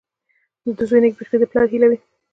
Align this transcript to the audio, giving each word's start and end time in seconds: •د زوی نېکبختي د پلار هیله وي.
•د 0.77 0.79
زوی 0.89 0.99
نېکبختي 1.03 1.37
د 1.39 1.43
پلار 1.51 1.67
هیله 1.73 1.87
وي. 1.89 1.97